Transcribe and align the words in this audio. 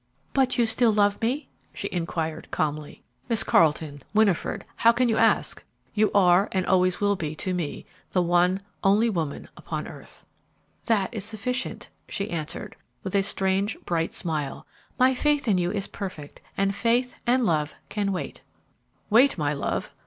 "But 0.33 0.57
you 0.57 0.65
still 0.65 0.91
love 0.91 1.21
me?" 1.21 1.47
she 1.75 1.87
inquired, 1.91 2.49
calmly. 2.49 3.03
"Miss 3.29 3.43
Carleton, 3.43 4.01
Winifred, 4.15 4.65
how 4.77 4.91
can 4.91 5.09
you 5.09 5.15
ask? 5.17 5.63
You 5.93 6.11
are, 6.13 6.49
and 6.51 6.65
always 6.65 6.99
will 6.99 7.15
be 7.15 7.35
to 7.35 7.53
me, 7.53 7.85
the 8.09 8.21
one, 8.23 8.61
only 8.83 9.11
woman 9.11 9.47
upon 9.55 9.87
earth." 9.87 10.25
"That 10.87 11.13
is 11.13 11.23
sufficient," 11.23 11.89
she 12.09 12.31
answered, 12.31 12.75
with 13.03 13.13
a 13.13 13.21
strange, 13.21 13.77
bright 13.85 14.15
smile; 14.15 14.65
"my 14.97 15.13
faith 15.13 15.47
in 15.47 15.59
you 15.59 15.71
is 15.71 15.87
perfect, 15.87 16.41
and 16.57 16.73
faith 16.75 17.13
and 17.27 17.45
love 17.45 17.75
can 17.89 18.11
wait." 18.11 18.41
"Wait, 19.11 19.37
my 19.37 19.53
love! 19.53 19.93